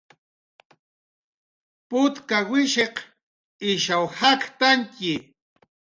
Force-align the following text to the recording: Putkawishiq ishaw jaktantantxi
Putkawishiq 1.89 2.95
ishaw 3.69 4.03
jaktantantxi 4.17 5.13